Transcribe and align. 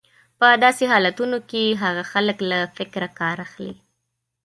په 0.39 0.47
داسې 0.63 0.83
حالتونو 0.93 1.37
کې 1.49 1.79
هغه 1.83 2.03
خلک 2.11 2.37
له 2.51 2.59
فکره 2.77 3.07
کار 3.19 3.37
اخلي. 3.45 3.75